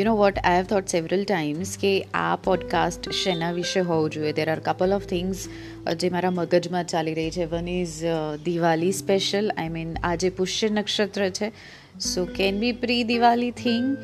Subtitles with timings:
[0.00, 4.32] You know what I have thought several times કે આ podcast શેના વિશે હોવું જોઈએ?
[4.32, 5.48] There are couple of things
[5.96, 7.44] જે મારા મગજમાં ચાલી રહી છે.
[7.44, 8.04] One is
[8.44, 11.52] Diwali special I mean આજે પુષ્ય નક્ષત્ર છે
[12.00, 13.96] so can be pre Diwali thing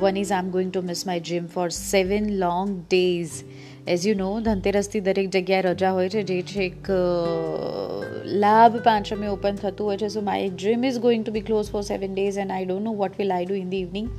[0.00, 3.30] one is I am going to miss my gym for seven long days
[3.88, 6.88] as you know ધનતેરસથી દરેક જગ્યાએ રજા હોય છે, જે છે એક
[8.24, 10.08] લાભ પાંચમે ઓપન થતું હોય છે.
[10.08, 12.94] So my dream is going to be close for seven days and I don't know
[12.94, 14.10] what will I do in the evening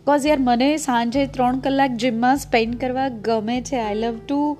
[0.00, 3.76] because યાર મને સાંજે ત્રણ કલાક જિમમાં સ્પેન્ડ કરવા ગમે છે.
[3.76, 4.58] I love to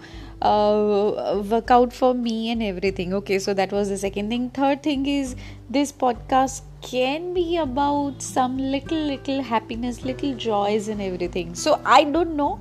[1.51, 5.37] workout for me and everything okay so that was the second thing third thing is
[5.71, 11.51] this podcast can be about some little little happiness, little joys and everything.
[11.55, 12.53] So, i don't know.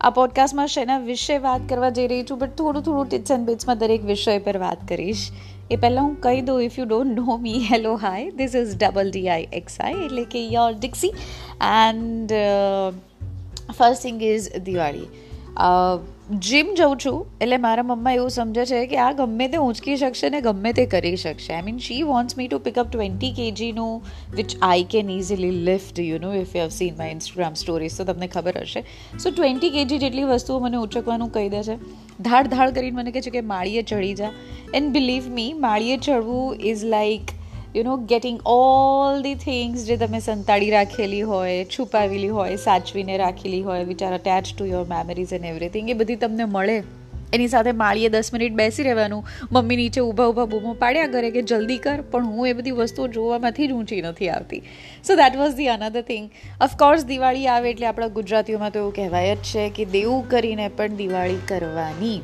[0.00, 3.78] આ પોડકાસ્ટમાં શેના વિશે વાત કરવા જઈ રહી છું but થોડું થોડું ટિપ્સ એન્ડ બિટ્સમાં
[3.78, 5.22] દરેક વિષય પર વાત કરીશ.
[5.70, 9.10] એ પહેલાં હું કહી દઉં if you don't know me hello hi this is double
[9.10, 11.14] D I X I એટલે કે your Dixie
[11.70, 12.36] and
[13.76, 15.08] first thing is Diwali
[16.26, 20.30] gym જઉં છું, એટલે મારા મમ્મા એવું સમજે છે કે આ ગમે તે ઊંચકી શકશે
[20.30, 21.52] ને ગમે તે કરી શકશે.
[21.52, 24.02] I mean she wants me to pick up twenty કેજીનું
[24.36, 28.04] which I can easily lift you know if you have seen my Instagram stories તો
[28.04, 28.82] તમને ખબર હશે.
[29.18, 31.78] સો ટ્વેન્ટી કેજી જેટલી વસ્તુઓ મને ઉચકવાનું કહી દે છે.
[32.20, 34.32] ધાડ ધાડ કરીને મને કહે છે કે માળીએ ચડી જા.
[34.74, 37.35] એન્ડ બિલીવ મી માળીએ ચડવું is like
[37.76, 43.62] you know getting all the things જે તમે સંતાડી રાખેલી હોય, છુપાવેલી હોય, સાચવીને રાખેલી
[43.62, 46.82] હોય which are attach to your memories and everything એ બધી તમને મળે.
[47.34, 49.24] એની સાથે માળીએ દસ મિનિટ બેસી રહેવાનું.
[49.52, 53.08] મમ્મી નીચે ઊભા ઊભા બૂમો પાડ્યા કરે કે જલ્દી કર, પણ હું એ બધી વસ્તુઓ
[53.08, 54.62] જોવામાંથી જ ઊંચી નથી આવતી.
[55.06, 56.30] So that was the another thing
[56.62, 60.86] of course Diwali આવે એટલે આપણા ગુજરાતીઓમાં તો એવું કહેવાય જ છે કે દેવું કરીને પણ
[60.86, 62.20] દિવાળી કરવાની.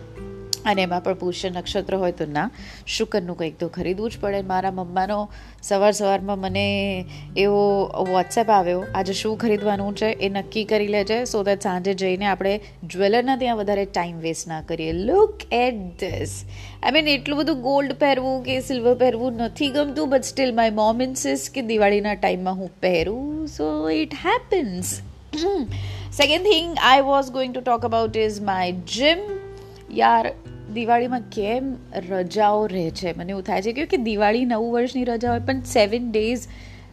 [0.65, 2.49] અને એમાં પણ પુષ્ય નક્ષત્ર હોય તો ના.
[2.87, 4.43] શુકરનું કંઈક તો ખરીદવું જ પડે.
[4.43, 5.19] મારા મમ્માનો
[5.63, 6.67] સવાર સવારમાં મને
[7.37, 7.63] એવો
[8.09, 10.11] વોટ્સએપ આવ્યો, આજે શું ખરીદવાનું છે?
[10.21, 14.61] એ નક્કી કરી લેજે સો દેટ સાંજે જઈને આપણે જ્વેલરના ત્યાં વધારે ટાઈમ વેસ્ટ ના
[14.63, 14.93] કરીએ.
[15.03, 16.35] Look at this
[16.83, 21.03] I mean એટલું બધું ગોલ્ડ પહેરવું કે સિલ્વર પહેરવું નથી ગમતું but still my mom
[21.03, 23.49] insists કે દિવાળીના ટાઈમમાં હું પહેરું.
[23.49, 24.95] So it happens
[26.13, 29.21] second thing I was going to talk about is my gym
[29.99, 30.33] યાર
[30.75, 31.71] દિવાળીમાં કેમ
[32.09, 33.15] રજાઓ રહે છે?
[33.19, 36.47] મને એવું થાય છે કે દિવાળી નવું વર્ષની રજા હોય, પણ સેવન ડેઝ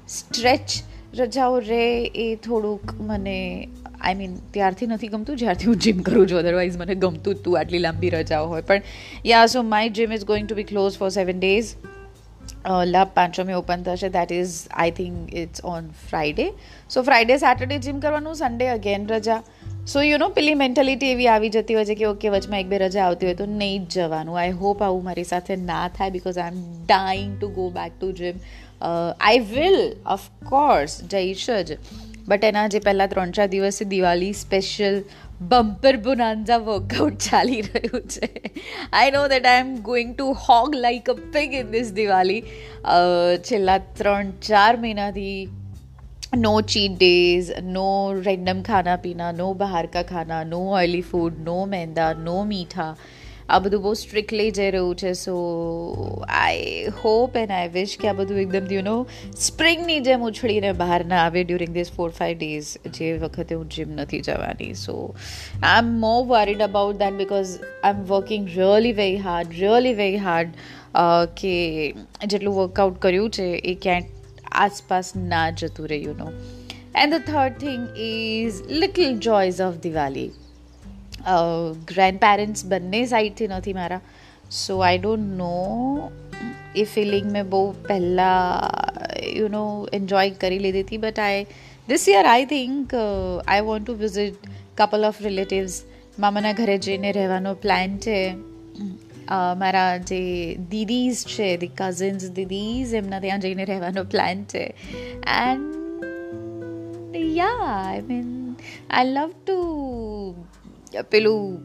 [0.09, 0.79] સ્ટ્રેચ
[1.17, 1.85] રજાઓ રહે
[2.23, 3.37] એ થોડુંક મને
[4.01, 6.39] આઈ મીન ત્યારથી નથી ગમતું, જ્યારથી હું જીમ કરું છું.
[6.39, 8.61] અદરવાઇઝ મને ગમતું તું આટલી લાંબી રજાઓ હોય.
[8.61, 8.81] પણ
[9.25, 11.71] yeah so my gym is going to be close for seven days
[12.85, 14.09] લાભ પાંચમે ઓપન થશે.
[14.09, 16.45] That is I think it's on Friday
[16.89, 19.41] so Friday Saturday gym કરવાનું સન્ડે અગેન રજા.
[19.89, 22.77] સો યુ નો પેલી મેન્ટાલિટી એવી આવી જતી હોય છે કે ઓકે વચમાં એક બે
[22.77, 24.39] રજા આવતી હોય તો નહીં જ જવાનું.
[24.39, 28.11] આઈ હોપ આવું મારી સાથે ના થાય because I am dying to go back to
[28.11, 28.43] gym
[29.21, 31.77] I will of course જઈશ જ
[32.27, 35.03] બટ એના જે પહેલાં ત્રણ ચાર દિવસથી Diwali special
[35.41, 38.29] bumper bonanza workout ચાલી રહ્યું છે.
[38.93, 42.41] I know that I am going to hog like a pig in this Diwali
[43.49, 45.49] છેલ્લા ત્રણ ચાર મહિનાથી
[46.36, 47.88] no cheat days no
[48.20, 52.96] random खाना पीना नो बाहर का खाना no oily food no maida no મીઠા
[53.46, 55.34] આ બધું બહુ સ્ટ્રિક્ટલી જઈ રહ્યું છે સો
[56.28, 58.94] આઈ હોપ એન્ડ આઈ વિશ કે આ બધું એકદમ યુ નો
[59.40, 63.94] સ્પ્રિંગની જેમ ઉછળીને બહાર ના આવે during this four five days જે વખતે હું જીમ
[63.96, 69.22] નથી જવાની so I am more worried about that because I am working really very
[69.22, 70.60] hard really very hard
[71.36, 71.54] કે
[72.26, 74.17] જેટલું વર્કઆઉટ કર્યું છે એ ક્યાંક
[74.51, 76.31] આસપાસ ના જતું રહ્યું નો
[76.95, 80.31] and the third thing is little joys of Diwali
[82.19, 84.01] grandparents બંને સાઈડથી નથી મારા.
[84.51, 86.11] સો I don't no
[86.75, 90.97] A feeling મેં બહુ પહેલાં યુ નો એન્જોય કરી લીધી હતી.
[90.97, 91.43] But I
[91.87, 92.95] this year I think
[93.47, 94.35] I want to visit
[94.77, 95.81] couple of relatives
[96.19, 98.35] મામાના ઘરે જઈને રહેવાનો પ્લાન છે.
[99.57, 100.21] મારા જે
[100.69, 104.65] દીદીઝ છે ધી કઝિન્સ દીદીઝ, એમના ત્યાં જઈને રહેવાનો પ્લાન છે.
[105.47, 108.55] And ya I mean
[108.89, 109.57] I love to
[111.11, 111.57] પેલું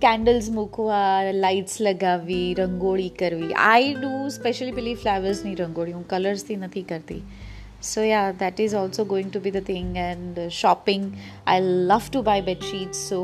[0.00, 3.52] કેન્ડલ્સ મૂકવા લાઇટ્સ લગાવવી, રંગોળી કરવી.
[3.52, 5.92] આઈ ડુ સ્પેશિયલી પેલી ફ્લાવર્સની રંગોળી.
[5.92, 7.22] હું કલર્સથી નથી કરતી.
[7.82, 11.12] So yeah that is also going to be the thing and shopping
[11.46, 13.20] I love to buy bedsheets so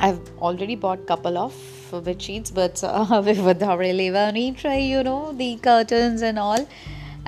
[0.00, 6.22] I already bought couple of bedsheets but હવે વધારે લેવાની try you know the curtains
[6.22, 6.66] and all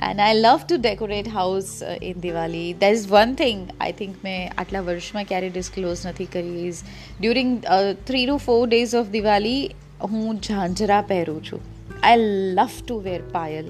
[0.09, 4.51] and I love to decorate house in Diwali that is one thing I think મેં
[4.57, 6.75] આટલા વર્ષમાં ક્યારેય disclose નથી કરી is
[7.21, 7.63] during
[8.07, 9.69] three two four days of Diwali
[10.03, 11.59] હું ઝાંઝરા પહેરું છું
[12.03, 12.17] I
[12.53, 13.65] love to wear payal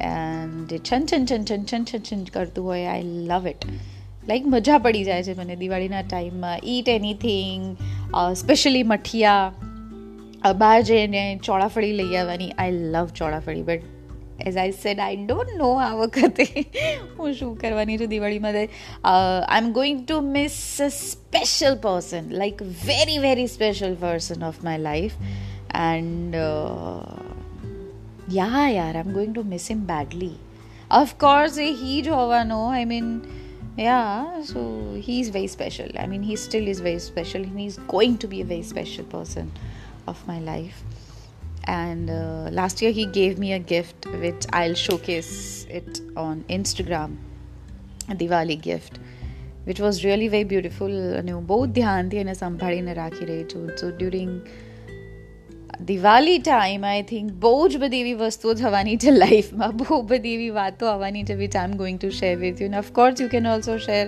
[0.00, 3.64] and છન છન છન છન છન છન છન કરતું હોય આઈ લવ ઇટ
[4.28, 7.76] લાઈક મજા પડી જાય છે મને દિવાળીના ટાઈમમાં ઈટ એનીથિંગ
[8.35, 9.53] સ્પેશિયલી મઠિયા
[10.57, 13.81] બહાર જઈને ચોળાફળી લઈ આવવાની I love ચોળાફળી but
[14.45, 16.65] as I said I don't know આ વખતે
[17.19, 18.69] હું શું કરવાની છું દિવાળીમાં I
[19.57, 25.11] am going to miss a special person like very very special person of my life
[25.75, 26.35] and
[28.33, 30.31] ya યાર I am going to miss him badly
[30.91, 33.21] of course એ હી જ હોવાનો I mean
[33.76, 38.16] yeah so he's very special i mean he still is very special and he's going
[38.18, 39.52] to be a very special person
[40.06, 40.82] of my life
[41.64, 47.16] and uh, last year he gave me a gift which I'll showcase it on Instagram
[48.08, 48.98] a Diwali gift
[49.64, 53.88] which was really very beautiful અને હું બહુ ધ્યાનથી એને સંભાળીને રાખી રહી છું સો
[53.98, 54.32] during
[55.80, 60.50] Diwali time I think બહુ જ બધી એવી વસ્તુઓ થવાની છે લાઈફમાં બહુ બધી એવી
[60.50, 63.78] વાતો આવવાની છે which I am going to share with you of course you can also
[63.78, 64.04] share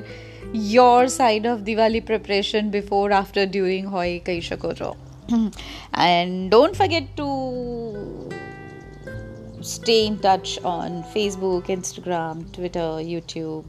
[0.55, 4.95] your side of Diwali preparation before after during હોય કહી શકો છો
[5.93, 7.29] and don't forget to
[9.63, 13.65] stay in touch on Facebook, Instagram, Twitter, YouTube.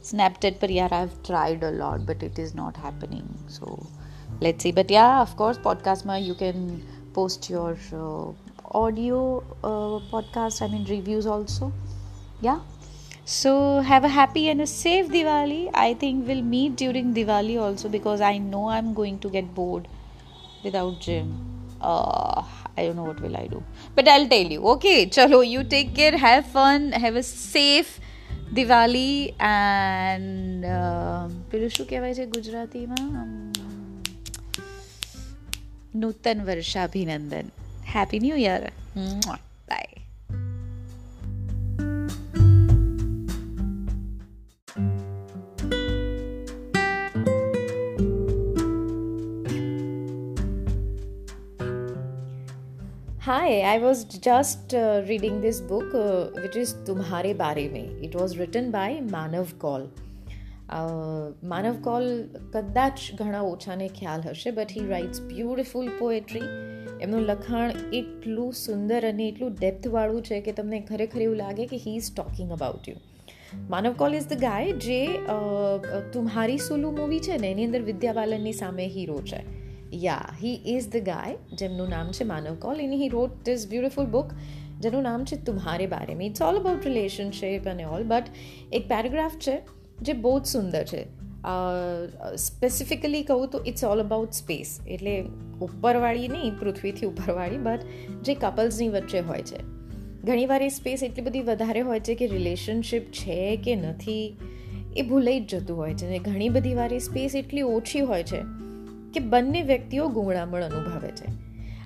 [0.00, 3.26] Snapchat, but yeah, I've tried a lot, but it is not happening.
[3.48, 3.86] So
[4.40, 4.72] let's see.
[4.72, 6.82] But yeah, of course, podcast ma you can
[7.12, 8.32] post your uh,
[8.84, 10.62] audio uh, podcast.
[10.62, 11.72] I mean reviews also.
[12.40, 12.60] Yeah.
[13.24, 15.70] So have a happy and a safe Diwali.
[15.74, 19.88] I think we'll meet during Diwali also because I know I'm going to get bored
[20.64, 22.42] without gym uh,
[22.76, 23.62] i don't know what will i do
[23.94, 27.94] but i'll tell you okay chalo you take care have fun have a safe
[28.56, 29.08] Diwali
[29.46, 30.62] and
[31.50, 33.02] પેલું શું કહેવાય છે ગુજરાતીમાં
[36.01, 37.49] નૂતન વર્ષાભિનંદન
[37.93, 38.63] happy new year
[39.69, 39.99] bye
[53.25, 57.97] Hi, I was just uh, reading this book uh, which is Tumhare Bare Mein.
[58.01, 59.85] It was written by Manav Kaul.
[61.43, 66.41] Manav Kaul કદાચ ઘણા ઓછાને ખ્યાલ હશે but he writes beautiful poetry
[67.01, 71.95] એમનું લખાણ એટલું સુંદર અને એટલું ડેપ્થવાળું છે કે તમને ખરેખર એવું લાગે કે he
[71.95, 72.95] is talking about you
[73.69, 75.19] Manav Kaul is the guy જે
[76.13, 79.41] તુમ્હારી સુલુ મૂવી છે ને, એની અંદર વિદ્યા બાલનની સામે હીરો છે.
[79.95, 84.05] યા હી ઇઝ ધ ગાય જેમનું નામ છે માનવ કોલ એની he wrote this beautiful
[84.05, 84.33] book
[84.81, 86.15] જેનું નામ છે Tumhare Baare.
[86.15, 88.25] Mein it's all about relationship અને ઓલ બટ
[88.73, 89.82] એક પેરેગ્રાફ છે.
[90.03, 91.03] જે બહુ જ સુંદર છે.
[92.37, 95.21] સ્પેસિફિકલી કહું તો ઇટ્સ ઓલ અબાઉટ સ્પેસ એટલે
[95.61, 97.79] ઉપરવાળી નહીં, પૃથ્વીથી ઉપરવાળી બટ
[98.21, 99.59] જે કપલ્સની વચ્ચે હોય છે.
[100.23, 104.37] ઘણીવાર એ સ્પેસ એટલી બધી વધારે હોય છે કે રિલેશનશિપ છે કે નથી,
[104.95, 106.07] એ ભૂલાઈ જ જતું હોય છે.
[106.07, 108.41] અને ઘણી બધી વાર એ સ્પેસ એટલી ઓછી હોય છે
[109.13, 111.27] કે બંને વ્યક્તિઓ ગુંગળામણ અનુભવે છે.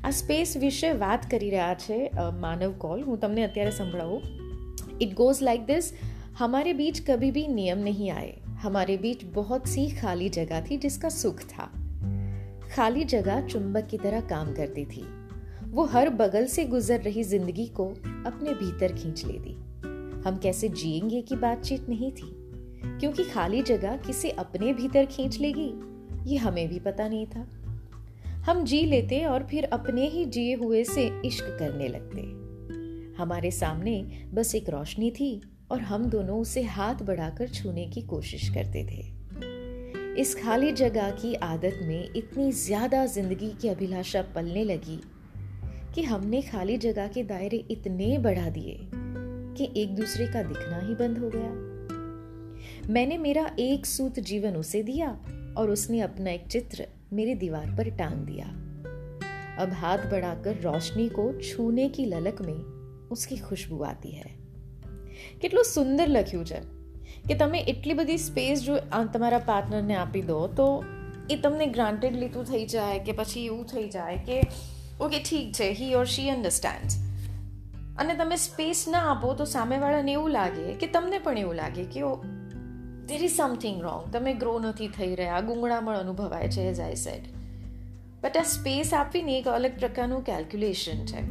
[0.04, 3.02] આ સ્પેસ વિશે વાત કરી રહ્યા છે માનવ કોલ.
[3.04, 4.22] હું તમને અત્યારે સંભળાવું.
[5.02, 5.92] ઇટ ગોઝ લાઇક ધીસ
[6.38, 11.10] हमारे बीच कभी भी नियम नहीं आए। हमारे बीच बहुत सी खाली जगह थी जिसका
[11.10, 11.72] सुख था।
[12.76, 15.06] खाली जगह चुंबक की तरह काम करती थी।
[15.68, 17.88] वो हर बगल से गुजर रही ज़िंदगी को
[18.26, 19.52] अपने भीतर खींच लेती।
[20.30, 22.36] हम कैसे जिएँगे की बातचीत नहीं थी?
[23.00, 25.74] क्योंकि खाली जगह किसे अपने भीतर खींच लेगी?
[26.32, 27.48] ये हमें भी पता नहीं था।
[28.26, 32.22] हम जी लेते और फिर अपने ही जिए हुए से इश्क करने लगते।
[33.22, 35.42] हमारे सामने बस एक रोशनी थी।
[35.72, 39.18] और हम दोनों उसे हाथ बढ़ाकर छूने की कोशिश करते थे।
[40.22, 45.00] इस खाली जगह की आदत में इतनी ज़्यादा ज़िंदगी की अभिलाषा पलने लगी
[45.96, 48.78] कि हमने खाली जगह के दायरे इतने बढ़ा दिए
[49.58, 54.84] कि एक दूसरे का दिखना ही बंद हो गया। मैंने मेरा एक सूत जीवन उसे
[54.84, 55.10] दिया
[55.58, 58.46] और उसने अपना एक चित्र मेरी दीवार पर टांग दिया।
[59.64, 62.58] अब हाथ बढ़ाकर रोशनी को छूने की ललक में
[63.12, 64.47] उसकी खुशबू आती है।
[65.42, 66.60] કેટલું સુંદર લખ્યું છે.
[67.28, 68.78] કે તમે એટલી બધી સ્પેસ જો
[69.14, 70.84] તમારા પાર્ટનરને આપી દો, તો
[71.30, 74.42] એ તમને ગ્રાન્ટેડ લીધું થઈ જાય કે પછી એવું થઈ જાય કે
[75.02, 77.08] ઓકે ઠીક છે હી ઓર શી અન્ડરસ્ટેન્ડ
[78.00, 82.02] અને તમે સ્પેસ ના આપો તો સામેવાળાને એવું લાગે કે તમને પણ એવું લાગે કે
[83.06, 87.22] દેર ઇઝ સમથિંગ રોંગ તમે ગ્રો નથી થઈ રહ્યા ગુંગળામણ અનુભવાય છે એઝ આઈ સેડ
[88.22, 91.22] બટ આ સ્પેસ આપવીને એક અલગ પ્રકારનું કેલ્ક્યુલેશન છે.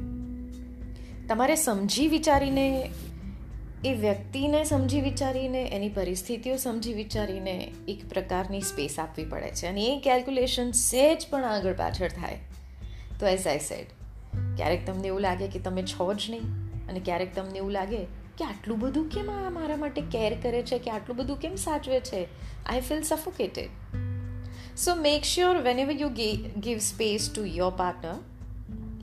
[1.26, 2.90] તમારે સમજી વિચારીને
[3.86, 9.66] એ વ્યક્તિને સમજી વિચારીને, એની પરિસ્થિતિઓ સમજી વિચારીને એક પ્રકારની સ્પેસ આપવી પડે છે.
[9.66, 12.38] અને એ કેલ્ક્યુલેશન સહેજ પણ આગળ પાછળ થાય.
[13.20, 13.86] તો એઝ આઈ સેડ
[14.56, 16.42] ક્યારેક તમને એવું લાગે કે તમે છો જ નહીં
[16.88, 18.04] અને ક્યારેક તમને એવું લાગે
[18.38, 22.00] કે આટલું બધું કેમ આ મારા માટે કેર કરે છે, કે આટલું બધું કેમ સાચવે
[22.00, 22.26] છે?
[22.66, 23.68] I feel suffocated
[24.76, 28.18] so make sure whenever you give space to your partner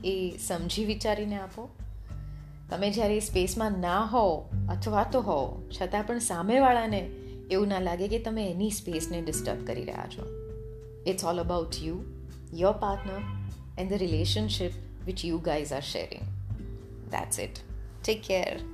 [0.04, 1.68] એ સમજી વિચારીને આપો.
[2.70, 7.10] તમે જ્યારે સ્પેસમાં ના હો અથવા તો હો છતાં પણ સામેવાળાને
[7.50, 10.26] એવું ના લાગે કે તમે એની સ્પેસને ડિસ્ટર્બ કરી રહ્યા છો.
[11.06, 11.96] It's all about you
[12.54, 13.20] your partner
[13.78, 14.70] and the relationship
[15.06, 16.22] which you guys are sharing
[17.10, 17.50] that's it
[18.04, 18.73] take care.